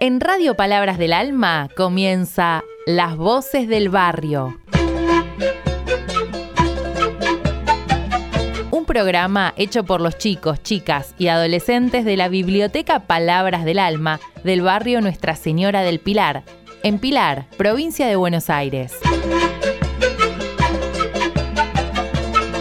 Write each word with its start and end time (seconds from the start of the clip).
En 0.00 0.20
Radio 0.20 0.54
Palabras 0.54 0.96
del 0.96 1.12
Alma 1.12 1.68
comienza 1.76 2.62
Las 2.86 3.16
Voces 3.16 3.66
del 3.66 3.88
Barrio. 3.88 4.56
Un 8.70 8.84
programa 8.84 9.54
hecho 9.56 9.82
por 9.82 10.00
los 10.00 10.16
chicos, 10.16 10.62
chicas 10.62 11.16
y 11.18 11.26
adolescentes 11.26 12.04
de 12.04 12.16
la 12.16 12.28
Biblioteca 12.28 13.08
Palabras 13.08 13.64
del 13.64 13.80
Alma 13.80 14.20
del 14.44 14.62
barrio 14.62 15.00
Nuestra 15.00 15.34
Señora 15.34 15.82
del 15.82 15.98
Pilar, 15.98 16.44
en 16.84 17.00
Pilar, 17.00 17.46
provincia 17.56 18.06
de 18.06 18.14
Buenos 18.14 18.50
Aires. 18.50 18.94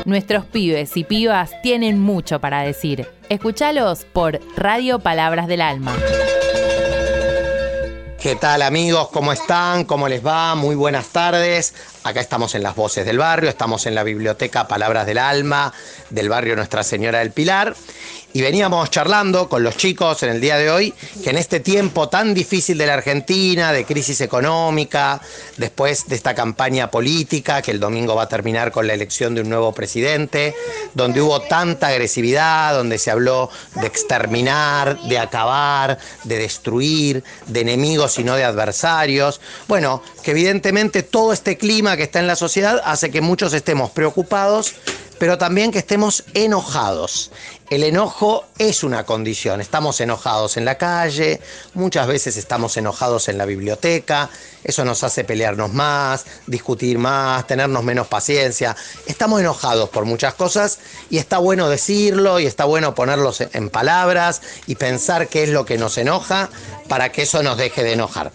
Nuestros 0.05 0.43
pibes 0.45 0.97
y 0.97 1.03
pibas 1.03 1.51
tienen 1.61 1.99
mucho 1.99 2.41
para 2.41 2.61
decir. 2.63 3.05
Escúchalos 3.29 4.05
por 4.05 4.39
Radio 4.55 4.97
Palabras 4.97 5.45
del 5.45 5.61
Alma. 5.61 5.93
¿Qué 8.21 8.35
tal 8.35 8.63
amigos? 8.63 9.09
¿Cómo 9.09 9.31
están? 9.31 9.83
¿Cómo 9.83 10.07
les 10.07 10.25
va? 10.25 10.55
Muy 10.55 10.75
buenas 10.75 11.09
tardes. 11.09 11.75
Acá 12.07 12.21
estamos 12.21 12.55
en 12.55 12.63
las 12.63 12.73
voces 12.73 13.05
del 13.05 13.17
barrio, 13.17 13.49
estamos 13.49 13.85
en 13.85 13.93
la 13.93 14.01
biblioteca 14.01 14.65
Palabras 14.65 15.05
del 15.05 15.17
Alma 15.17 15.73
del 16.09 16.29
barrio 16.29 16.55
Nuestra 16.55 16.81
Señora 16.81 17.19
del 17.19 17.31
Pilar. 17.31 17.75
Y 18.33 18.41
veníamos 18.41 18.91
charlando 18.91 19.49
con 19.49 19.63
los 19.63 19.77
chicos 19.77 20.21
en 20.21 20.29
el 20.29 20.39
día 20.39 20.57
de 20.57 20.69
hoy 20.69 20.93
que 21.23 21.31
en 21.31 21.37
este 21.37 21.59
tiempo 21.59 22.07
tan 22.07 22.33
difícil 22.33 22.77
de 22.77 22.85
la 22.85 22.93
Argentina, 22.93 23.73
de 23.73 23.83
crisis 23.83 24.21
económica, 24.21 25.19
después 25.57 26.07
de 26.07 26.15
esta 26.15 26.35
campaña 26.35 26.91
política 26.91 27.61
que 27.61 27.71
el 27.71 27.79
domingo 27.79 28.15
va 28.15 28.23
a 28.23 28.29
terminar 28.29 28.71
con 28.71 28.85
la 28.85 28.93
elección 28.93 29.33
de 29.33 29.41
un 29.41 29.49
nuevo 29.49 29.73
presidente, 29.73 30.53
donde 30.93 31.21
hubo 31.21 31.41
tanta 31.41 31.87
agresividad, 31.87 32.75
donde 32.75 32.99
se 32.99 33.11
habló 33.11 33.49
de 33.75 33.87
exterminar, 33.87 35.01
de 35.03 35.17
acabar, 35.17 35.97
de 36.23 36.37
destruir, 36.37 37.23
de 37.47 37.61
enemigos 37.61 38.19
y 38.19 38.23
no 38.23 38.35
de 38.35 38.43
adversarios, 38.43 39.41
bueno, 39.67 40.03
que 40.21 40.31
evidentemente 40.31 41.01
todo 41.01 41.33
este 41.33 41.57
clima 41.57 41.96
que 41.97 42.03
está 42.03 42.19
en 42.19 42.27
la 42.27 42.35
sociedad 42.35 42.81
hace 42.85 43.11
que 43.11 43.21
muchos 43.21 43.53
estemos 43.53 43.91
preocupados 43.91 44.75
pero 45.19 45.37
también 45.37 45.71
que 45.71 45.79
estemos 45.79 46.23
enojados. 46.33 47.31
El 47.69 47.83
enojo 47.83 48.45
es 48.57 48.83
una 48.83 49.05
condición. 49.05 49.59
Estamos 49.59 49.99
enojados 49.99 50.55
en 50.55 50.63
la 50.63 50.77
calle, 50.77 51.41
muchas 51.73 52.07
veces 52.07 52.37
estamos 52.37 52.77
enojados 52.77 53.27
en 53.27 53.37
la 53.37 53.45
biblioteca, 53.45 54.29
eso 54.63 54.85
nos 54.85 55.03
hace 55.03 55.25
pelearnos 55.25 55.73
más, 55.73 56.25
discutir 56.45 56.97
más, 56.97 57.45
tenernos 57.45 57.83
menos 57.83 58.07
paciencia. 58.07 58.75
Estamos 59.05 59.41
enojados 59.41 59.89
por 59.89 60.05
muchas 60.05 60.33
cosas 60.33 60.79
y 61.09 61.17
está 61.17 61.39
bueno 61.39 61.69
decirlo 61.69 62.39
y 62.39 62.45
está 62.45 62.65
bueno 62.65 62.95
ponerlos 62.95 63.41
en 63.41 63.69
palabras 63.69 64.41
y 64.65 64.75
pensar 64.75 65.27
qué 65.27 65.43
es 65.43 65.49
lo 65.49 65.65
que 65.65 65.77
nos 65.77 65.97
enoja 65.97 66.49
para 66.87 67.11
que 67.11 67.23
eso 67.23 67.43
nos 67.43 67.57
deje 67.57 67.83
de 67.83 67.93
enojar. 67.93 68.31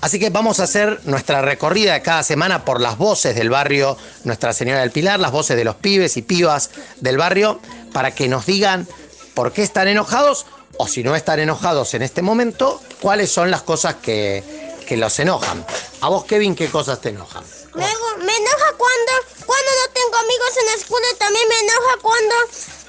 Así 0.00 0.18
que 0.18 0.30
vamos 0.30 0.60
a 0.60 0.64
hacer 0.64 1.00
nuestra 1.04 1.42
recorrida 1.42 2.02
cada 2.02 2.22
semana 2.22 2.64
por 2.64 2.80
las 2.80 2.98
voces 2.98 3.34
del 3.34 3.50
barrio 3.50 3.96
Nuestra 4.24 4.52
Señora 4.52 4.80
del 4.80 4.90
Pilar, 4.90 5.18
las 5.18 5.32
voces 5.32 5.56
de 5.56 5.64
los 5.64 5.76
pibes 5.76 6.16
y 6.16 6.22
pibas 6.26 6.70
del 7.00 7.16
barrio, 7.16 7.60
para 7.92 8.14
que 8.14 8.28
nos 8.28 8.46
digan 8.46 8.86
por 9.34 9.52
qué 9.52 9.62
están 9.62 9.88
enojados 9.88 10.46
o 10.78 10.86
si 10.86 11.02
no 11.02 11.16
están 11.16 11.40
enojados 11.40 11.94
en 11.94 12.02
este 12.02 12.22
momento, 12.22 12.80
cuáles 13.00 13.30
son 13.30 13.50
las 13.50 13.62
cosas 13.62 13.96
que, 13.96 14.42
los 14.90 15.18
enojan. 15.18 15.64
A 16.00 16.08
vos, 16.08 16.24
Kevin, 16.24 16.54
¿qué 16.54 16.68
cosas 16.70 17.00
te 17.00 17.08
enojan? 17.08 17.42
Me, 17.74 17.84
enoja 17.84 18.72
cuando, 18.76 19.12
cuando 19.44 19.70
no 19.82 19.92
tengo 19.92 20.16
amigos 20.16 20.56
en 20.60 20.66
la 20.66 20.74
escuela 20.74 21.06
y 21.12 21.16
también 21.16 21.48
me 21.48 21.60
enoja 21.60 21.96
cuando 22.02 22.34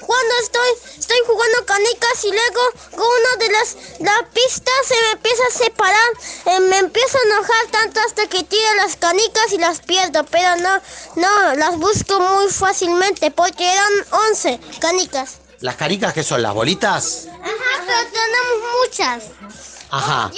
cuando 0.08 0.34
estoy, 0.42 0.98
estoy 0.98 1.18
jugando 1.26 1.66
canicas 1.66 2.24
y 2.24 2.30
luego 2.30 2.60
con 2.92 3.02
una 3.02 3.44
de 3.44 3.52
las, 3.52 3.76
las 4.00 4.22
pistas 4.32 4.74
se 4.86 4.94
me 4.94 5.10
empieza 5.12 5.42
a 5.46 5.58
separar, 5.58 6.10
eh, 6.46 6.60
me 6.60 6.78
empiezo 6.78 7.18
a 7.18 7.26
enojar 7.26 7.66
tanto 7.70 8.00
hasta 8.00 8.26
que 8.26 8.42
tiro 8.42 8.74
las 8.76 8.96
canicas 8.96 9.52
y 9.52 9.58
las 9.58 9.80
pierdo, 9.80 10.24
pero 10.24 10.56
no, 10.56 10.80
no, 11.16 11.54
las 11.56 11.76
busco 11.76 12.18
muy 12.20 12.50
fácilmente 12.50 13.30
porque 13.30 13.70
eran 13.70 13.92
11 14.30 14.58
canicas. 14.80 15.40
¿Las 15.60 15.76
canicas 15.76 16.14
que 16.14 16.24
son? 16.24 16.40
¿Las 16.40 16.54
bolitas? 16.54 17.26
Ajá, 17.28 17.84
pero 17.86 17.98
tenemos 18.10 18.72
muchas. 18.80 19.24
Ajá. 19.90 20.30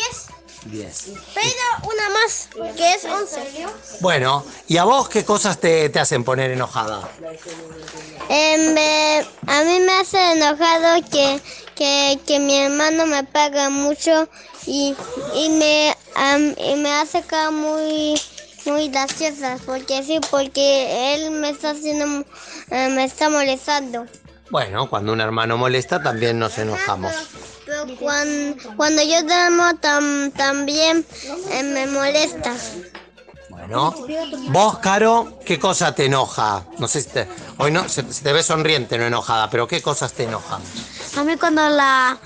10. 0.65 1.05
Pero 1.35 1.91
una 1.91 2.09
más, 2.11 2.49
que 2.77 2.95
es 2.95 3.05
11. 3.05 3.67
Bueno, 4.01 4.45
¿y 4.69 4.77
a 4.77 4.85
vos 4.85 5.09
qué 5.09 5.25
cosas 5.25 5.59
te, 5.59 5.89
te 5.89 5.99
hacen 5.99 6.25
poner 6.25 6.51
enojada? 6.51 7.09
Eh, 8.29 9.25
a 9.47 9.63
mí 9.63 9.81
me 9.81 9.93
hace 9.93 10.33
enojado 10.33 11.01
que, 11.11 11.41
que, 12.27 12.39
mi 12.39 12.59
hermano 12.59 13.07
me 13.07 13.25
paga 13.25 13.71
mucho 13.71 14.29
y, 14.67 14.95
y, 15.35 15.49
me, 15.51 15.97
y 16.57 16.75
me 16.77 16.91
hace 16.93 17.19
acá 17.19 17.51
muy 17.51 18.21
muy 18.67 18.91
graciosa 18.91 19.57
porque 19.65 20.03
sí 20.03 20.21
porque 20.31 21.15
él 21.15 21.31
me 21.31 21.49
está 21.49 21.71
haciendo 21.71 22.27
eh, 22.71 22.89
me 22.91 23.05
está 23.05 23.31
molestando 23.31 24.07
bueno 24.51 24.89
cuando 24.91 25.15
un 25.15 25.21
hermano 25.23 25.57
molesta 25.57 26.03
también 26.03 26.39
nos 26.39 26.59
enojamos 26.59 27.13
pero, 27.71 27.87
cuando, 27.99 28.57
cuando 28.77 29.03
yo 29.03 29.19
amo 29.33 29.79
también 30.37 31.07
eh, 31.51 31.63
me 31.63 31.87
molesta 31.87 32.57
¿no? 33.69 33.95
Vos, 34.49 34.79
Caro, 34.79 35.39
¿qué 35.45 35.59
cosa 35.59 35.95
te 35.95 36.07
enoja? 36.07 36.67
No 36.79 36.89
sé 36.89 37.03
si 37.03 37.09
te, 37.11 37.29
hoy 37.59 37.71
no, 37.71 37.89
se, 37.89 38.03
te 38.03 38.33
ve 38.33 38.43
sonriente, 38.43 38.99
no 38.99 39.05
enojada, 39.05 39.49
pero 39.51 39.69
¿qué 39.69 39.81
cosas 39.81 40.13
te 40.13 40.25
enojan? 40.25 40.61
A 41.17 41.25
mí 41.25 41.37
cuando 41.37 41.69
la 41.69 42.19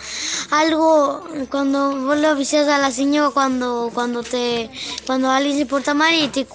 algo 0.50 1.26
cuando 1.50 1.96
vos 2.00 2.18
lo 2.18 2.28
avisas 2.28 2.68
a 2.68 2.78
la 2.78 2.90
señora 2.90 3.30
cuando 3.30 3.90
cuando 3.92 4.22
te 4.22 4.70
cuando 5.06 5.30
alguien 5.30 5.58
se 5.58 5.66
porta 5.66 5.94
mal 5.94 6.14
y 6.14 6.28
te, 6.28 6.46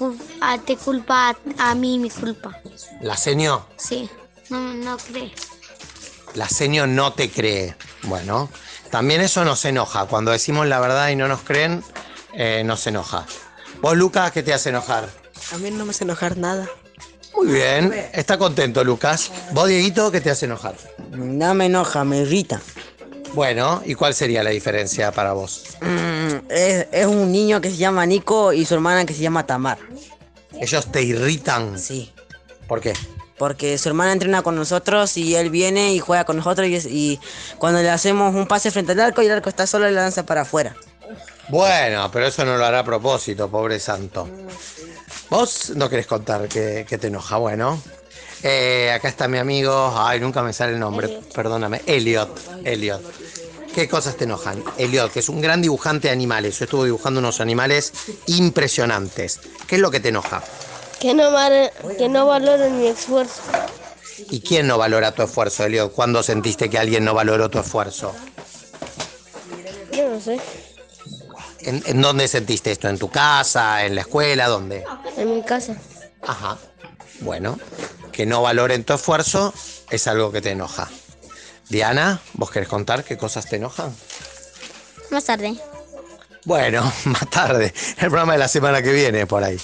te 0.65 0.77
culpa 0.77 1.35
a, 1.57 1.75
mí 1.75 1.99
mi 1.99 2.09
culpa. 2.09 2.59
¿La 3.01 3.17
seño? 3.17 3.65
Sí, 3.77 4.09
no, 4.49 4.73
no 4.73 4.97
cree. 4.97 5.31
La 6.35 6.47
seño 6.47 6.87
no 6.87 7.13
te 7.13 7.29
cree. 7.31 7.75
Bueno, 8.03 8.49
también 8.89 9.21
eso 9.21 9.45
nos 9.45 9.63
enoja. 9.65 10.05
Cuando 10.05 10.31
decimos 10.31 10.67
la 10.67 10.79
verdad 10.79 11.09
y 11.09 11.15
no 11.15 11.27
nos 11.27 11.41
creen, 11.41 11.83
eh, 12.33 12.63
nos 12.65 12.85
enoja. 12.87 13.25
¿Vos, 13.81 13.95
Lucas, 13.95 14.31
qué 14.31 14.43
te 14.43 14.53
hace 14.53 14.69
enojar? 14.69 15.09
A 15.53 15.57
mí 15.57 15.71
no 15.71 15.85
me 15.85 15.91
hace 15.91 16.03
enojar 16.03 16.37
nada. 16.37 16.67
Muy 17.35 17.47
bien, 17.47 17.93
está 18.13 18.37
contento, 18.37 18.83
Lucas. 18.83 19.31
¿Vos, 19.53 19.67
Dieguito, 19.67 20.11
qué 20.11 20.19
te 20.19 20.29
hace 20.29 20.45
enojar? 20.45 20.75
No 21.11 21.53
me 21.53 21.67
enoja, 21.67 22.03
me 22.03 22.19
irrita. 22.21 22.61
Bueno, 23.33 23.81
¿y 23.85 23.93
cuál 23.93 24.13
sería 24.13 24.43
la 24.43 24.49
diferencia 24.49 25.11
para 25.11 25.33
vos? 25.33 25.63
Mm, 25.81 26.49
es, 26.49 27.05
un 27.05 27.31
niño 27.31 27.61
que 27.61 27.69
se 27.69 27.77
llama 27.77 28.05
Nico 28.05 28.53
y 28.53 28.65
su 28.65 28.73
hermana 28.73 29.05
que 29.05 29.13
se 29.13 29.21
llama 29.21 29.45
Tamar. 29.45 29.77
¿Ellos 30.59 30.91
te 30.91 31.03
irritan? 31.03 31.77
Sí. 31.77 32.11
¿Por 32.67 32.81
qué? 32.81 32.93
Porque 33.39 33.79
su 33.79 33.89
hermana 33.89 34.13
entrena 34.13 34.43
con 34.43 34.55
nosotros 34.55 35.17
y 35.17 35.35
él 35.35 35.49
viene 35.49 35.93
y 35.93 35.99
juega 35.99 36.25
con 36.25 36.37
nosotros 36.37 36.67
y, 36.67 36.75
y 36.89 37.19
cuando 37.57 37.81
le 37.81 37.89
hacemos 37.89 38.35
un 38.35 38.45
pase 38.45 38.69
frente 38.69 38.91
al 38.91 38.99
arco 38.99 39.23
y 39.23 39.25
el 39.25 39.31
arco 39.31 39.49
está 39.49 39.65
solo, 39.65 39.85
le 39.85 39.93
lanza 39.93 40.23
para 40.27 40.41
afuera. 40.41 40.75
Bueno, 41.49 42.11
pero 42.11 42.27
eso 42.27 42.45
no 42.45 42.57
lo 42.57 42.65
hará 42.65 42.79
a 42.79 42.83
propósito, 42.83 43.49
pobre 43.49 43.79
santo. 43.79 44.29
¿Vos 45.29 45.71
no 45.75 45.89
querés 45.89 46.05
contar 46.05 46.47
que, 46.47 46.85
te 46.85 47.07
enoja? 47.07 47.37
Bueno, 47.37 47.81
eh, 48.43 48.91
acá 48.93 49.07
está 49.09 49.27
mi 49.27 49.39
amigo, 49.39 49.93
ay, 49.95 50.19
nunca 50.19 50.43
me 50.43 50.53
sale 50.53 50.73
el 50.73 50.79
nombre, 50.79 51.21
perdóname, 51.33 51.81
Elliot, 51.87 52.39
Elliot. 52.63 53.01
¿Qué 53.73 53.87
cosas 53.87 54.15
te 54.15 54.25
enojan? 54.25 54.63
Elliot, 54.77 55.11
que 55.11 55.19
es 55.19 55.29
un 55.29 55.41
gran 55.41 55.61
dibujante 55.61 56.07
de 56.07 56.13
animales. 56.13 56.57
Yo 56.59 56.65
estuve 56.65 56.85
dibujando 56.85 57.19
unos 57.19 57.39
animales 57.39 57.93
impresionantes. 58.27 59.39
¿Qué 59.67 59.75
es 59.75 59.81
lo 59.81 59.91
que 59.91 59.99
te 59.99 60.09
enoja? 60.09 60.43
Que 60.99 61.13
no, 61.13 61.29
que 61.97 62.09
no 62.09 62.25
valoren 62.25 62.79
mi 62.79 62.87
esfuerzo. 62.87 63.41
¿Y 64.29 64.41
quién 64.41 64.67
no 64.67 64.77
valora 64.77 65.13
tu 65.13 65.23
esfuerzo, 65.23 65.65
Elliot? 65.65 65.93
¿Cuándo 65.93 66.21
sentiste 66.23 66.69
que 66.69 66.77
alguien 66.77 67.05
no 67.05 67.13
valoró 67.13 67.49
tu 67.49 67.59
esfuerzo? 67.59 68.13
Yo 69.93 70.09
no 70.09 70.19
sé. 70.19 70.39
¿En, 71.61 72.01
dónde 72.01 72.27
sentiste 72.27 72.71
esto? 72.71 72.87
¿En 72.87 72.97
tu 72.97 73.09
casa? 73.09 73.85
¿En 73.85 73.95
la 73.95 74.01
escuela? 74.01 74.47
¿Dónde? 74.47 74.85
En 75.17 75.35
mi 75.35 75.43
casa. 75.43 75.75
Ajá. 76.21 76.57
Bueno, 77.21 77.57
que 78.11 78.25
no 78.25 78.41
valoren 78.41 78.83
tu 78.83 78.93
esfuerzo 78.93 79.53
es 79.89 80.07
algo 80.07 80.31
que 80.31 80.41
te 80.41 80.51
enoja. 80.51 80.89
Diana, 81.69 82.21
¿vos 82.33 82.49
querés 82.49 82.67
contar 82.67 83.03
qué 83.03 83.17
cosas 83.17 83.47
te 83.47 83.57
enojan? 83.57 83.95
Más 85.11 85.25
tarde. 85.25 85.55
Bueno, 86.45 86.91
más 87.05 87.29
tarde. 87.29 87.73
El 87.97 88.09
programa 88.09 88.33
de 88.33 88.39
la 88.39 88.47
semana 88.47 88.81
que 88.81 88.91
viene, 88.91 89.27
por 89.27 89.43
ahí. 89.43 89.59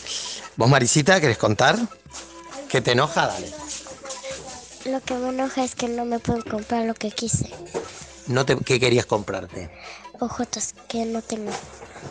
¿Vos, 0.57 0.69
Marisita, 0.69 1.19
querés 1.19 1.37
contar? 1.37 1.77
¿Qué 2.69 2.81
te 2.81 2.93
enoja? 2.93 3.27
Dale. 3.27 3.51
Lo 4.85 5.01
que 5.01 5.15
me 5.15 5.29
enoja 5.29 5.63
es 5.63 5.75
que 5.75 5.87
no 5.87 6.05
me 6.05 6.19
puedo 6.19 6.43
comprar 6.45 6.85
lo 6.85 6.93
que 6.93 7.11
quise. 7.11 7.49
No 8.27 8.45
te, 8.45 8.55
¿Qué 8.57 8.79
querías 8.79 9.05
comprarte? 9.05 9.69
Ojotas 10.19 10.73
que 10.87 11.05
no 11.05 11.21
tengo. 11.21 11.51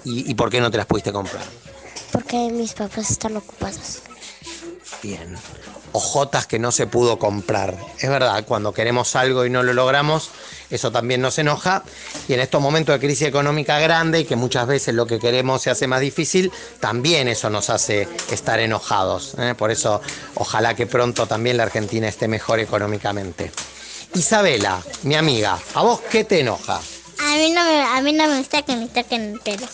¿Y, 0.04 0.34
por 0.34 0.50
qué 0.50 0.60
no 0.60 0.70
te 0.70 0.76
las 0.76 0.86
pudiste 0.86 1.12
comprar? 1.12 1.42
Porque 2.12 2.50
mis 2.50 2.74
papás 2.74 3.10
están 3.10 3.36
ocupados. 3.36 4.02
Bien. 5.02 5.36
Ojotas 5.92 6.46
que 6.46 6.58
no 6.58 6.72
se 6.72 6.86
pudo 6.88 7.18
comprar. 7.18 7.76
Es 8.00 8.10
verdad, 8.10 8.44
cuando 8.44 8.72
queremos 8.72 9.14
algo 9.14 9.44
y 9.44 9.50
no 9.50 9.62
lo 9.62 9.72
logramos, 9.72 10.30
eso 10.70 10.90
también 10.90 11.20
nos 11.20 11.38
enoja. 11.38 11.84
Y 12.26 12.32
en 12.32 12.40
estos 12.40 12.60
momentos 12.60 12.94
de 12.94 13.06
crisis 13.06 13.28
económica 13.28 13.78
grande 13.78 14.20
y 14.20 14.24
que 14.24 14.34
muchas 14.34 14.66
veces 14.66 14.94
lo 14.94 15.06
que 15.06 15.20
queremos 15.20 15.62
se 15.62 15.70
hace 15.70 15.86
más 15.86 16.00
difícil, 16.00 16.50
también 16.80 17.28
eso 17.28 17.48
nos 17.48 17.70
hace 17.70 18.08
estar 18.30 18.58
enojados. 18.58 19.34
¿eh? 19.38 19.54
Por 19.56 19.70
eso, 19.70 20.00
ojalá 20.34 20.74
que 20.74 20.86
pronto 20.86 21.26
también 21.26 21.58
la 21.58 21.62
Argentina 21.62 22.08
esté 22.08 22.26
mejor 22.26 22.58
económicamente. 22.58 23.52
Isabela, 24.14 24.80
mi 25.02 25.14
amiga, 25.14 25.58
¿a 25.74 25.82
vos 25.82 26.00
qué 26.10 26.24
te 26.24 26.40
enoja? 26.40 26.80
A 27.20 27.36
mí 27.36 27.50
no 27.50 27.64
me, 27.64 27.82
a 27.82 28.00
mí 28.00 28.12
no 28.12 28.26
me 28.26 28.38
gusta 28.38 28.62
que 28.62 28.76
me 28.76 28.88
toquen 28.88 29.34
el 29.34 29.40
pelo. 29.40 29.66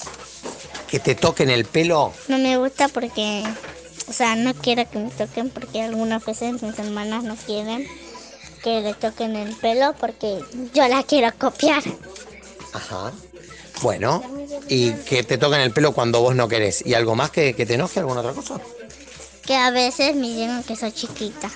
¿Que 0.88 0.98
te 0.98 1.14
toquen 1.14 1.50
el 1.50 1.64
pelo? 1.64 2.12
No 2.28 2.38
me 2.38 2.56
gusta 2.56 2.88
porque, 2.88 3.44
o 4.10 4.12
sea, 4.12 4.34
no 4.34 4.52
quiero 4.54 4.88
que 4.90 4.98
me 4.98 5.08
toquen 5.10 5.50
porque 5.50 5.80
algunas 5.82 6.24
veces 6.24 6.60
mis 6.62 6.76
hermanas 6.78 7.22
no 7.22 7.36
quieren 7.36 7.86
que 8.62 8.80
le 8.80 8.92
toquen 8.94 9.36
el 9.36 9.54
pelo 9.56 9.94
porque 9.98 10.40
yo 10.74 10.86
la 10.88 11.02
quiero 11.04 11.32
copiar. 11.38 11.82
Ajá. 12.72 13.12
Bueno, 13.82 14.22
y 14.68 14.90
que 14.92 15.22
te 15.22 15.38
toquen 15.38 15.60
el 15.60 15.72
pelo 15.72 15.94
cuando 15.94 16.20
vos 16.20 16.34
no 16.34 16.48
querés. 16.48 16.84
¿Y 16.84 16.94
algo 16.94 17.14
más 17.14 17.30
que, 17.30 17.54
que 17.54 17.64
te 17.64 17.74
enoje? 17.74 18.00
¿Alguna 18.00 18.20
otra 18.20 18.32
cosa? 18.34 18.60
Que 19.46 19.56
a 19.56 19.70
veces 19.70 20.14
me 20.16 20.26
digan 20.28 20.62
que 20.64 20.76
soy 20.76 20.92
chiquita. 20.92 21.50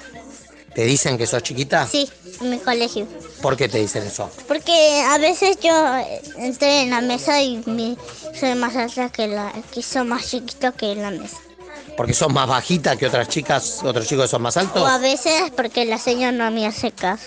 ¿Te 0.75 0.85
dicen 0.85 1.19
que 1.19 1.27
sos 1.27 1.43
chiquita? 1.43 1.87
Sí, 1.87 2.09
en 2.41 2.51
mi 2.51 2.59
colegio. 2.59 3.07
¿Por 3.43 3.57
qué 3.57 3.69
te 3.69 3.79
dicen 3.79 4.05
eso? 4.05 4.31
Porque 4.49 5.03
a 5.07 5.19
veces 5.19 5.59
yo 5.63 5.97
estoy 6.39 6.69
en 6.69 6.91
la 6.91 7.01
mesa 7.01 7.41
y 7.43 7.63
me- 7.67 7.97
soy 8.39 8.55
más 8.55 8.75
alta 8.75 9.11
que 9.11 9.29
la, 9.29 9.53
que 9.73 9.83
soy 9.83 10.05
más 10.05 10.29
chiquito 10.29 10.73
que 10.73 10.95
la 10.97 11.11
mesa. 11.11 11.37
¿Porque 11.97 12.13
sos 12.15 12.33
más 12.33 12.49
bajita 12.49 12.97
que 12.97 13.07
otras 13.07 13.29
chicas, 13.29 13.81
otros 13.85 14.07
chicos 14.07 14.25
que 14.25 14.29
son 14.31 14.43
más 14.43 14.57
altos? 14.57 14.83
O 14.83 14.87
a 14.87 14.99
veces 14.99 15.51
porque 15.57 15.85
la 15.85 15.99
señora 15.99 16.33
no 16.33 16.51
me 16.51 16.67
hace 16.67 16.91
caso. 16.93 17.25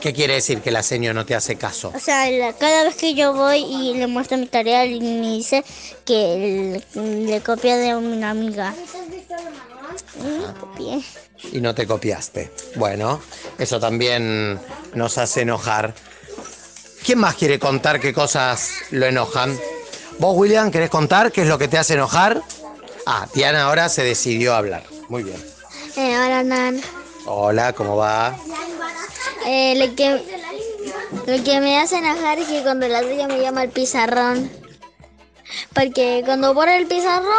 ¿Qué 0.00 0.12
quiere 0.12 0.34
decir 0.34 0.60
que 0.60 0.70
la 0.70 0.82
señora 0.82 1.14
no 1.14 1.24
te 1.24 1.34
hace 1.34 1.56
caso? 1.56 1.90
O 1.94 1.98
sea, 1.98 2.30
la- 2.30 2.52
cada 2.52 2.84
vez 2.84 2.94
que 2.96 3.14
yo 3.14 3.32
voy 3.32 3.60
y 3.60 3.94
le 3.94 4.06
muestro 4.06 4.36
mi 4.36 4.46
tarea, 4.46 4.84
y 4.84 5.00
me 5.00 5.28
dice 5.36 5.64
que 6.04 6.82
le, 6.94 7.24
le 7.26 7.40
copia 7.40 7.76
de 7.78 7.96
una 7.96 8.30
amiga. 8.30 8.74
Me 10.22 10.60
copié. 10.60 11.02
Y 11.52 11.60
no 11.60 11.74
te 11.74 11.86
copiaste. 11.86 12.50
Bueno, 12.76 13.20
eso 13.58 13.80
también 13.80 14.60
nos 14.94 15.16
hace 15.16 15.40
enojar. 15.42 15.94
¿Quién 17.04 17.18
más 17.18 17.34
quiere 17.34 17.58
contar 17.58 17.98
qué 17.98 18.12
cosas 18.12 18.70
lo 18.90 19.06
enojan? 19.06 19.58
¿Vos, 20.18 20.34
William, 20.36 20.70
querés 20.70 20.90
contar 20.90 21.32
qué 21.32 21.42
es 21.42 21.48
lo 21.48 21.56
que 21.58 21.68
te 21.68 21.78
hace 21.78 21.94
enojar? 21.94 22.42
Ah, 23.06 23.26
Diana 23.34 23.64
ahora 23.64 23.88
se 23.88 24.02
decidió 24.02 24.54
a 24.54 24.58
hablar. 24.58 24.82
Muy 25.08 25.22
bien. 25.22 25.42
Eh, 25.96 26.16
hola, 26.16 26.42
Nan. 26.42 26.80
Hola, 27.26 27.72
¿cómo 27.72 27.96
va? 27.96 28.36
Eh, 29.46 29.74
lo, 29.76 29.94
que, 29.94 30.22
lo 31.26 31.44
que 31.44 31.60
me 31.60 31.78
hace 31.78 31.98
enojar 31.98 32.38
es 32.38 32.48
que 32.48 32.62
cuando 32.62 32.88
la 32.88 33.02
tuya 33.02 33.28
me 33.28 33.40
llama 33.40 33.62
el 33.64 33.70
pizarrón. 33.70 34.50
Porque 35.74 36.22
cuando 36.24 36.54
borro 36.54 36.70
el 36.72 36.86
pizarrón, 36.86 37.30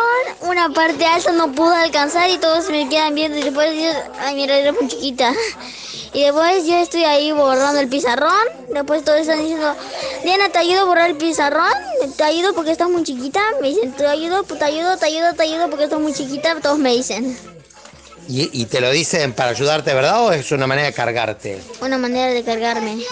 una 0.42 0.70
parte 0.70 1.06
alta 1.06 1.32
no 1.32 1.52
pudo 1.52 1.74
alcanzar 1.74 2.30
y 2.30 2.38
todos 2.38 2.70
me 2.70 2.88
quedan 2.88 3.16
viendo 3.16 3.38
y 3.38 3.44
después 3.44 3.74
yo, 3.76 3.92
ay 4.20 4.36
mira, 4.36 4.58
era 4.58 4.72
muy 4.72 4.88
chiquita. 4.88 5.34
Y 6.14 6.24
después 6.24 6.66
yo 6.66 6.78
estoy 6.78 7.04
ahí 7.04 7.32
borrando 7.32 7.80
el 7.80 7.90
pizarrón, 7.90 8.32
después 8.74 9.04
todos 9.04 9.20
están 9.20 9.40
diciendo, 9.40 9.76
Diana, 10.24 10.50
¿te 10.50 10.60
ayudo 10.60 10.82
a 10.82 10.86
borrar 10.86 11.10
el 11.10 11.18
pizarrón? 11.18 11.74
¿Te 12.18 12.24
ayudo 12.24 12.54
porque 12.54 12.72
estás 12.72 12.90
muy 12.90 13.04
chiquita? 13.04 13.42
Me 13.62 13.70
dicen, 13.70 13.92
¿te 13.94 14.06
ayudo? 14.06 14.44
Te 14.44 14.64
ayudo, 14.64 14.98
te 14.98 15.06
ayudo, 15.06 15.34
te 15.34 15.44
ayudo 15.44 15.70
porque 15.70 15.86
estás 15.86 16.00
muy 16.00 16.14
chiquita, 16.14 16.60
todos 16.62 16.78
me 16.78 16.92
dicen. 16.94 17.38
¿Y, 18.28 18.50
y 18.62 18.66
te 18.66 18.82
lo 18.82 18.90
dicen 18.92 19.34
para 19.34 19.52
ayudarte, 19.52 19.94
verdad? 19.94 20.26
¿O 20.26 20.32
es 20.32 20.52
una 20.52 20.68
manera 20.68 20.88
de 20.88 20.94
cargarte? 20.94 21.62
Una 21.82 21.98
manera 21.98 22.34
de 22.34 22.44
cargarme. 22.44 23.04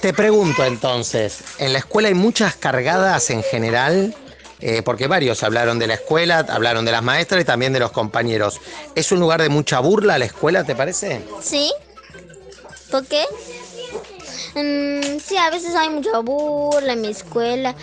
Te 0.00 0.12
pregunto 0.12 0.64
entonces, 0.64 1.38
¿en 1.58 1.72
la 1.72 1.80
escuela 1.80 2.08
hay 2.08 2.14
muchas 2.14 2.54
cargadas 2.54 3.30
en 3.30 3.42
general? 3.42 4.14
Eh, 4.60 4.82
porque 4.82 5.06
varios 5.06 5.42
hablaron 5.42 5.78
de 5.78 5.86
la 5.86 5.94
escuela, 5.94 6.46
hablaron 6.48 6.84
de 6.84 6.92
las 6.92 7.02
maestras 7.02 7.42
y 7.42 7.44
también 7.44 7.72
de 7.72 7.80
los 7.80 7.92
compañeros. 7.92 8.60
¿Es 8.94 9.12
un 9.12 9.20
lugar 9.20 9.42
de 9.42 9.48
mucha 9.48 9.80
burla 9.80 10.18
la 10.18 10.24
escuela, 10.24 10.64
te 10.64 10.74
parece? 10.74 11.22
¿Sí? 11.42 11.72
¿Por 12.90 13.04
qué? 13.06 13.24
Mm, 14.56 15.18
sí, 15.22 15.36
a 15.36 15.50
veces 15.50 15.74
hay 15.74 15.90
mucha 15.90 16.18
burla 16.20 16.94
en 16.94 17.02
mi 17.02 17.08
escuela. 17.08 17.74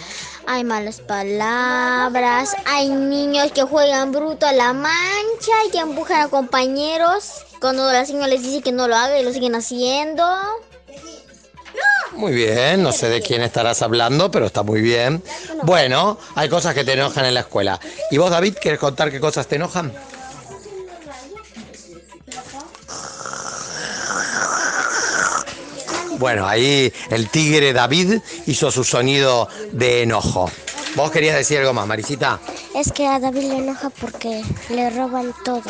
Hay 0.48 0.64
malas 0.64 1.02
palabras. 1.02 2.56
Hay 2.66 2.90
niños 2.90 3.52
que 3.52 3.62
juegan 3.62 4.12
bruto 4.12 4.48
a 4.48 4.54
la 4.54 4.74
mancha 4.74 5.52
y 5.68 5.72
que 5.72 5.78
empujan 5.78 6.22
a 6.22 6.28
compañeros. 6.30 7.46
Cuando 7.62 7.92
la 7.92 8.06
señora 8.06 8.28
les 8.28 8.42
dice 8.42 8.64
que 8.64 8.72
no 8.72 8.88
lo 8.88 8.96
haga 8.96 9.20
y 9.20 9.24
lo 9.24 9.32
siguen 9.32 9.54
haciendo. 9.54 10.26
Muy 12.14 12.34
bien, 12.34 12.82
no 12.82 12.92
sé 12.92 13.08
de 13.10 13.22
quién 13.22 13.42
estarás 13.44 13.82
hablando, 13.84 14.32
pero 14.32 14.48
está 14.48 14.64
muy 14.64 14.82
bien. 14.82 15.24
Bueno, 15.64 16.18
hay 16.36 16.50
cosas 16.50 16.74
que 16.74 16.84
te 16.84 16.94
enojan 16.94 17.26
en 17.26 17.36
la 17.36 17.42
escuela. 17.42 17.80
¿Y 18.10 18.18
vos, 18.18 18.32
David, 18.32 18.56
quieres 18.60 18.80
contar 18.80 19.12
qué 19.12 19.20
cosas 19.20 19.48
te 19.48 19.56
enojan? 19.58 19.94
Bueno, 26.24 26.48
ahí 26.48 26.94
el 27.10 27.28
tigre 27.28 27.74
David 27.74 28.22
hizo 28.46 28.72
su 28.72 28.86
sonido 28.86 29.50
de 29.74 30.04
enojo. 30.04 30.50
¿Vos 30.96 31.12
querías 31.12 31.36
decir 31.36 31.58
algo 31.58 31.74
más, 31.74 31.86
Marisita? 31.86 32.40
Es 32.74 32.94
que 32.94 33.06
a 33.06 33.20
David 33.20 33.42
le 33.42 33.58
enoja 33.58 33.90
porque 33.90 34.42
le 34.70 34.90
roban 34.90 35.34
todo. 35.44 35.70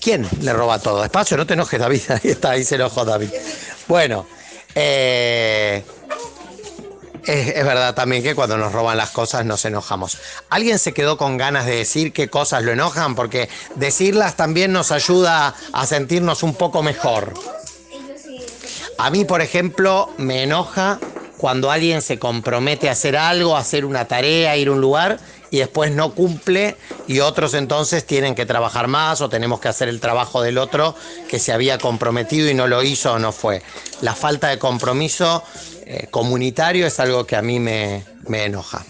¿Quién 0.00 0.28
le 0.42 0.52
roba 0.52 0.78
todo? 0.78 1.02
Despacio, 1.02 1.36
no 1.36 1.44
te 1.44 1.54
enojes, 1.54 1.80
David. 1.80 2.02
Ahí 2.08 2.30
está, 2.30 2.50
ahí 2.50 2.62
se 2.62 2.76
enojó 2.76 3.04
David. 3.04 3.30
Bueno, 3.88 4.28
eh, 4.76 5.82
es, 7.26 7.48
es 7.48 7.64
verdad 7.64 7.96
también 7.96 8.22
que 8.22 8.36
cuando 8.36 8.56
nos 8.56 8.72
roban 8.72 8.96
las 8.96 9.10
cosas 9.10 9.44
nos 9.44 9.64
enojamos. 9.64 10.18
¿Alguien 10.50 10.78
se 10.78 10.94
quedó 10.94 11.18
con 11.18 11.36
ganas 11.36 11.66
de 11.66 11.74
decir 11.74 12.12
qué 12.12 12.28
cosas 12.28 12.62
lo 12.62 12.70
enojan? 12.70 13.16
Porque 13.16 13.48
decirlas 13.74 14.36
también 14.36 14.70
nos 14.70 14.92
ayuda 14.92 15.56
a 15.72 15.84
sentirnos 15.84 16.44
un 16.44 16.54
poco 16.54 16.84
mejor. 16.84 17.34
A 18.98 19.10
mí, 19.10 19.24
por 19.24 19.40
ejemplo, 19.40 20.10
me 20.18 20.42
enoja 20.42 20.98
cuando 21.38 21.70
alguien 21.70 22.02
se 22.02 22.18
compromete 22.18 22.88
a 22.88 22.92
hacer 22.92 23.16
algo, 23.16 23.56
a 23.56 23.60
hacer 23.60 23.84
una 23.84 24.06
tarea, 24.06 24.50
a 24.50 24.56
ir 24.56 24.68
a 24.68 24.72
un 24.72 24.80
lugar 24.80 25.20
y 25.52 25.58
después 25.58 25.92
no 25.92 26.14
cumple 26.14 26.76
y 27.06 27.20
otros 27.20 27.54
entonces 27.54 28.04
tienen 28.04 28.34
que 28.34 28.44
trabajar 28.44 28.88
más 28.88 29.20
o 29.20 29.28
tenemos 29.28 29.60
que 29.60 29.68
hacer 29.68 29.88
el 29.88 30.00
trabajo 30.00 30.42
del 30.42 30.58
otro 30.58 30.96
que 31.30 31.38
se 31.38 31.52
había 31.52 31.78
comprometido 31.78 32.50
y 32.50 32.54
no 32.54 32.66
lo 32.66 32.82
hizo 32.82 33.12
o 33.12 33.18
no 33.20 33.30
fue. 33.30 33.62
La 34.00 34.16
falta 34.16 34.48
de 34.48 34.58
compromiso 34.58 35.44
eh, 35.86 36.08
comunitario 36.10 36.84
es 36.84 36.98
algo 36.98 37.24
que 37.24 37.36
a 37.36 37.42
mí 37.42 37.60
me, 37.60 38.04
me 38.26 38.46
enoja. 38.46 38.84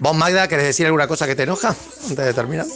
¿Vos, 0.00 0.16
Magda, 0.16 0.48
querés 0.48 0.64
decir 0.64 0.86
alguna 0.86 1.06
cosa 1.06 1.26
que 1.26 1.36
te 1.36 1.44
enoja 1.44 1.76
antes 2.08 2.24
de 2.24 2.34
terminar? 2.34 2.66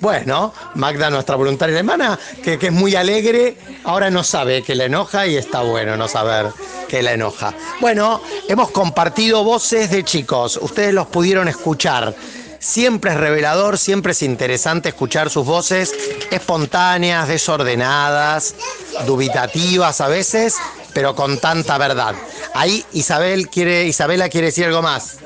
Bueno, 0.00 0.54
Magda, 0.74 1.10
nuestra 1.10 1.36
voluntaria 1.36 1.74
alemana, 1.74 2.18
que, 2.42 2.58
que 2.58 2.68
es 2.68 2.72
muy 2.72 2.94
alegre, 2.96 3.56
ahora 3.84 4.10
no 4.10 4.24
sabe 4.24 4.62
que 4.62 4.74
le 4.74 4.86
enoja 4.86 5.26
y 5.26 5.36
está 5.36 5.60
bueno 5.60 5.96
no 5.96 6.08
saber 6.08 6.46
que 6.88 7.02
la 7.02 7.12
enoja. 7.12 7.54
Bueno, 7.80 8.20
hemos 8.48 8.70
compartido 8.70 9.44
voces 9.44 9.90
de 9.90 10.02
chicos, 10.02 10.58
ustedes 10.60 10.94
los 10.94 11.06
pudieron 11.08 11.48
escuchar. 11.48 12.14
Siempre 12.58 13.12
es 13.12 13.16
revelador, 13.16 13.78
siempre 13.78 14.12
es 14.12 14.22
interesante 14.22 14.90
escuchar 14.90 15.30
sus 15.30 15.46
voces 15.46 15.94
espontáneas, 16.30 17.28
desordenadas, 17.28 18.54
dubitativas 19.06 20.00
a 20.00 20.08
veces, 20.08 20.58
pero 20.92 21.14
con 21.14 21.38
tanta 21.38 21.78
verdad. 21.78 22.14
Ahí 22.54 22.84
Isabel 22.92 23.48
quiere, 23.48 23.86
Isabela 23.86 24.28
quiere 24.28 24.48
decir 24.48 24.66
algo 24.66 24.82
más. 24.82 25.18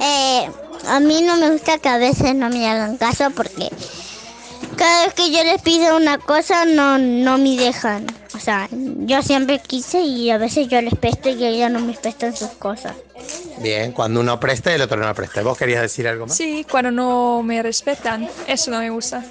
Eh, 0.00 0.50
a 0.88 1.00
mí 1.00 1.20
no 1.20 1.36
me 1.36 1.50
gusta 1.50 1.78
que 1.78 1.88
a 1.88 1.98
veces 1.98 2.34
no 2.34 2.48
me 2.48 2.68
hagan 2.68 2.96
caso 2.96 3.30
porque 3.30 3.68
cada 4.80 5.04
vez 5.04 5.12
que 5.12 5.30
yo 5.30 5.44
les 5.44 5.60
pido 5.60 5.94
una 5.94 6.16
cosa 6.16 6.64
no, 6.64 6.96
no 6.96 7.36
me 7.36 7.54
dejan. 7.54 8.06
O 8.34 8.38
sea, 8.38 8.66
yo 8.70 9.20
siempre 9.20 9.60
quise 9.60 10.00
y 10.00 10.30
a 10.30 10.38
veces 10.38 10.68
yo 10.68 10.80
les 10.80 10.94
presto 10.94 11.28
y 11.28 11.44
ellos 11.44 11.70
no 11.70 11.80
me 11.80 11.92
prestan 11.92 12.34
sus 12.34 12.48
cosas. 12.48 12.96
Bien, 13.58 13.92
cuando 13.92 14.20
uno 14.20 14.40
presta 14.40 14.72
y 14.72 14.76
el 14.76 14.80
otro 14.80 14.96
no 14.96 15.14
presta. 15.14 15.42
¿Vos 15.42 15.58
querías 15.58 15.82
decir 15.82 16.08
algo 16.08 16.26
más? 16.26 16.34
Sí, 16.34 16.66
cuando 16.68 16.90
no 16.90 17.42
me 17.42 17.62
respetan, 17.62 18.26
eso 18.46 18.70
no 18.70 18.78
me 18.78 18.88
gusta. 18.88 19.22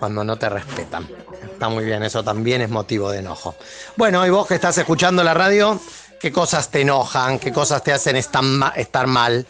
Cuando 0.00 0.24
no 0.24 0.36
te 0.36 0.48
respetan. 0.48 1.08
Está 1.44 1.68
muy 1.68 1.84
bien, 1.84 2.02
eso 2.02 2.24
también 2.24 2.60
es 2.60 2.68
motivo 2.68 3.08
de 3.12 3.20
enojo. 3.20 3.54
Bueno, 3.94 4.26
y 4.26 4.30
vos 4.30 4.48
que 4.48 4.56
estás 4.56 4.76
escuchando 4.78 5.22
la 5.22 5.32
radio, 5.32 5.80
¿qué 6.18 6.32
cosas 6.32 6.70
te 6.70 6.80
enojan? 6.80 7.38
¿Qué 7.38 7.52
cosas 7.52 7.84
te 7.84 7.92
hacen 7.92 8.16
estar 8.16 9.06
mal? 9.06 9.46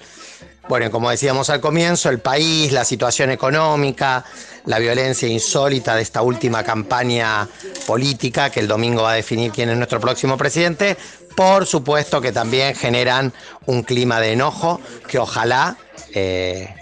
Bueno, 0.69 0.91
como 0.91 1.11
decíamos 1.11 1.51
al 1.51 1.61
comienzo, 1.61 2.09
el 2.09 2.21
país, 2.21 2.73
la 2.73 2.85
situación 2.85 3.31
económica, 3.31 4.25
la 4.67 4.79
violencia 4.79 5.29
insólita 5.29 5.97
de 5.97 6.03
esta 6.03 6.23
última 6.23 6.63
campaña 6.63 7.49
política 7.87 8.51
que 8.51 8.61
el 8.61 8.69
domingo 8.69 9.03
va 9.03 9.13
a 9.13 9.15
definir 9.15 9.51
quién 9.51 9.71
es 9.71 9.77
nuestro 9.77 10.01
próximo 10.01 10.39
presidente, 10.39 10.97
por 11.37 11.67
supuesto 11.67 12.21
que 12.21 12.33
también 12.33 12.75
generan 12.75 13.33
un 13.67 13.83
clima 13.83 14.21
de 14.21 14.33
enojo 14.33 14.81
que 15.09 15.19
ojalá 15.19 15.77
eh, 16.15 16.75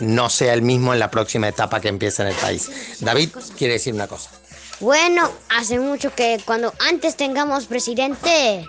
no 0.00 0.28
sea 0.28 0.52
el 0.54 0.62
mismo 0.62 0.92
en 0.92 1.00
la 1.00 1.10
próxima 1.10 1.48
etapa 1.48 1.80
que 1.80 1.88
empiece 1.88 2.22
en 2.22 2.28
el 2.28 2.34
país. 2.34 2.98
David 3.00 3.30
quiere 3.56 3.74
decir 3.74 3.94
una 3.94 4.06
cosa. 4.06 4.30
Bueno, 4.80 5.30
hace 5.48 5.78
mucho 5.80 6.14
que 6.14 6.40
cuando 6.44 6.72
antes 6.78 7.16
tengamos 7.16 7.66
presidente 7.66 8.68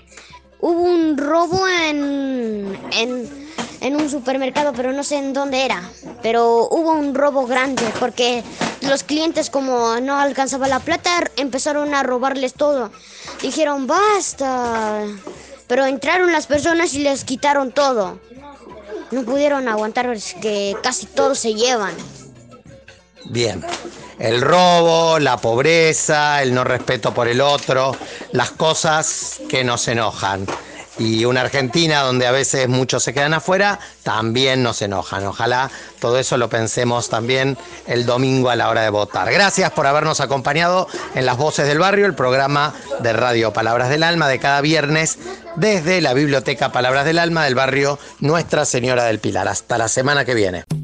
hubo 0.60 0.82
un 0.82 1.18
robo 1.18 1.68
en, 1.68 2.80
en, 2.94 3.49
en 3.82 3.96
un 3.96 4.10
supermercado, 4.10 4.74
pero 4.74 4.92
no 4.92 5.04
sé 5.04 5.18
en 5.18 5.34
dónde 5.34 5.66
era. 5.66 5.82
Pero 6.22 6.68
hubo 6.70 6.92
un 6.94 7.16
robo 7.16 7.46
grande 7.48 7.84
porque 8.00 8.44
los 8.82 9.04
clientes 9.04 9.50
como 9.50 10.00
no 10.00 10.20
alcanzaba 10.20 10.68
la 10.68 10.80
plata 10.80 11.24
empezaron 11.38 11.94
a 11.94 12.04
robarles 12.04 12.54
todo. 12.54 12.92
Dijeron, 13.42 13.88
basta. 13.88 15.04
Pero 15.68 15.86
entraron 15.86 16.32
las 16.32 16.48
personas 16.48 16.94
y 16.94 17.00
les 17.00 17.24
quitaron 17.24 17.72
todo. 17.72 18.20
No 19.12 19.24
pudieron 19.24 19.68
aguantar 19.68 20.16
que 20.42 20.76
casi 20.84 21.06
todos 21.06 21.40
se 21.40 21.54
llevan. 21.54 21.94
Bien. 23.26 23.64
El 24.18 24.42
robo, 24.42 25.18
la 25.20 25.38
pobreza, 25.38 26.42
el 26.42 26.54
no 26.54 26.64
respeto 26.64 27.14
por 27.14 27.28
el 27.28 27.40
otro, 27.40 27.96
las 28.34 28.52
cosas 28.52 29.40
que 29.48 29.64
nos 29.64 29.88
enojan. 29.88 30.46
Y 31.00 31.26
una 31.26 31.42
Argentina 31.42 32.02
donde 32.02 32.28
a 32.28 32.32
veces 32.32 32.68
muchos 32.68 33.04
se 33.04 33.14
quedan 33.14 33.34
afuera, 33.34 33.80
también 34.04 34.62
nos 34.62 34.82
enojan. 34.82 35.26
Ojalá 35.26 35.72
todo 36.00 36.20
eso 36.20 36.38
lo 36.38 36.50
pensemos 36.50 37.10
también 37.10 37.58
el 37.88 38.06
domingo 38.06 38.50
a 38.50 38.56
la 38.56 38.70
hora 38.70 38.82
de 38.82 38.90
votar. 38.90 39.32
Gracias 39.32 39.72
por 39.72 39.88
habernos 39.88 40.20
acompañado 40.20 40.88
en 41.16 41.26
Las 41.26 41.38
Voces 41.38 41.68
del 41.68 41.80
Barrio, 41.80 42.06
el 42.06 42.16
programa 42.16 42.74
de 43.00 43.14
Radio 43.14 43.54
Palabras 43.54 43.90
del 43.90 44.04
Alma 44.04 44.28
de 44.28 44.40
cada 44.40 44.62
viernes 44.62 45.18
desde 45.56 46.02
la 46.02 46.14
Biblioteca 46.14 46.72
Palabras 46.72 47.06
del 47.06 47.20
Alma 47.20 47.46
del 47.46 47.56
barrio 47.56 47.98
Nuestra 48.20 48.66
Señora 48.66 49.06
del 49.06 49.20
Pilar. 49.20 49.48
Hasta 49.48 49.78
la 49.78 49.88
semana 49.88 50.26
que 50.26 50.34
viene. 50.34 50.79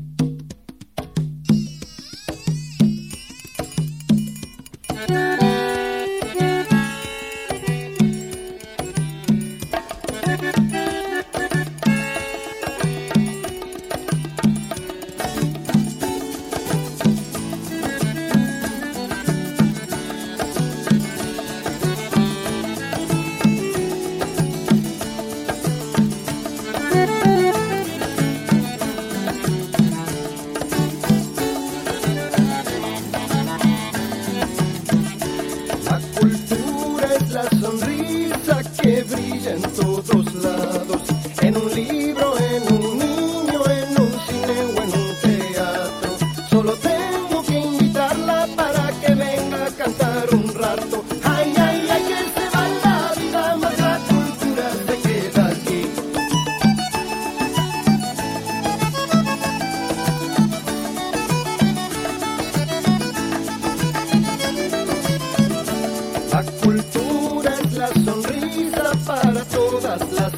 Todas 69.98 70.34
las 70.34 70.35